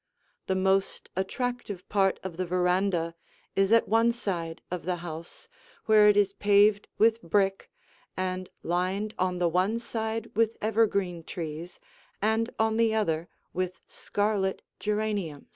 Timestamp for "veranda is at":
2.47-3.87